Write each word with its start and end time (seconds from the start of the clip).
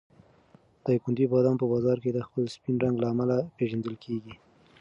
د 0.75 0.79
دایکنډي 0.85 1.25
بادام 1.33 1.55
په 1.59 1.65
بازار 1.73 1.97
کې 2.03 2.11
د 2.13 2.19
خپل 2.27 2.43
سپین 2.55 2.75
رنګ 2.83 2.95
له 2.99 3.07
امله 3.13 3.35
پېژندل 3.57 3.95
کېږي. 4.03 4.33